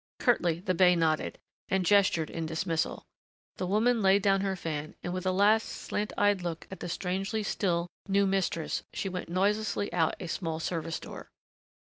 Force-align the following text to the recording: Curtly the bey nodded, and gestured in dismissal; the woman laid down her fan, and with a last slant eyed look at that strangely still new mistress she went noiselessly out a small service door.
Curtly 0.17 0.61
the 0.61 0.73
bey 0.73 0.95
nodded, 0.95 1.37
and 1.69 1.85
gestured 1.85 2.31
in 2.31 2.47
dismissal; 2.47 3.03
the 3.57 3.67
woman 3.67 4.01
laid 4.01 4.23
down 4.23 4.41
her 4.41 4.55
fan, 4.55 4.95
and 5.03 5.13
with 5.13 5.27
a 5.27 5.31
last 5.31 5.69
slant 5.69 6.11
eyed 6.17 6.41
look 6.41 6.65
at 6.71 6.79
that 6.79 6.89
strangely 6.89 7.43
still 7.43 7.87
new 8.07 8.25
mistress 8.25 8.81
she 8.93 9.09
went 9.09 9.29
noiselessly 9.29 9.93
out 9.93 10.15
a 10.19 10.25
small 10.27 10.59
service 10.59 10.99
door. 10.99 11.29